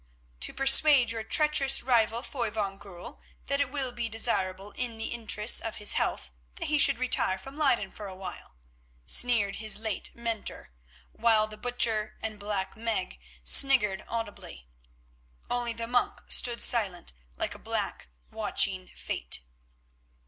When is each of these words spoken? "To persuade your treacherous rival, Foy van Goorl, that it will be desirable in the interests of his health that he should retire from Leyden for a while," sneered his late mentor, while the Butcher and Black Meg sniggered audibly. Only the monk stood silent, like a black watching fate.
"To 0.39 0.51
persuade 0.51 1.11
your 1.11 1.21
treacherous 1.23 1.83
rival, 1.83 2.23
Foy 2.23 2.49
van 2.49 2.79
Goorl, 2.79 3.21
that 3.45 3.61
it 3.61 3.69
will 3.69 3.91
be 3.91 4.09
desirable 4.09 4.71
in 4.71 4.97
the 4.97 5.09
interests 5.09 5.59
of 5.59 5.75
his 5.75 5.91
health 5.91 6.31
that 6.55 6.69
he 6.69 6.79
should 6.79 6.97
retire 6.97 7.37
from 7.37 7.55
Leyden 7.55 7.91
for 7.91 8.07
a 8.07 8.15
while," 8.15 8.55
sneered 9.05 9.57
his 9.57 9.77
late 9.77 10.09
mentor, 10.15 10.71
while 11.11 11.45
the 11.45 11.55
Butcher 11.55 12.17
and 12.23 12.39
Black 12.39 12.75
Meg 12.75 13.19
sniggered 13.43 14.03
audibly. 14.07 14.67
Only 15.51 15.71
the 15.73 15.85
monk 15.85 16.23
stood 16.29 16.63
silent, 16.63 17.13
like 17.37 17.53
a 17.53 17.59
black 17.59 18.07
watching 18.31 18.89
fate. 18.95 19.41